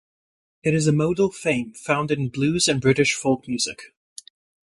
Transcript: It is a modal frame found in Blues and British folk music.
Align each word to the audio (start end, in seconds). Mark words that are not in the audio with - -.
It 0.63 0.73
is 0.73 0.87
a 0.87 0.91
modal 0.91 1.31
frame 1.31 1.73
found 1.75 2.09
in 2.09 2.29
Blues 2.29 2.67
and 2.67 2.81
British 2.81 3.13
folk 3.13 3.47
music. 3.47 3.93